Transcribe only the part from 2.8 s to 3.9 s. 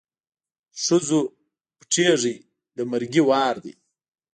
مرګي وار دی